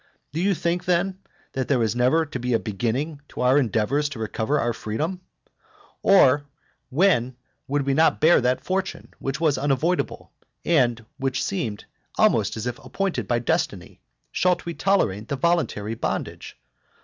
[0.33, 1.19] Do you think, then,
[1.53, 5.21] that there is never to be a beginning of our endeavours to recover our freedom?
[6.01, 6.45] Or,
[6.89, 7.35] when
[7.67, 10.31] we would not bear that fortune which was unavoidable,
[10.65, 11.85] and which seemed
[12.17, 14.01] almost as if appointed by destiny,
[14.31, 16.57] shalt we tolerate the voluntary bondage?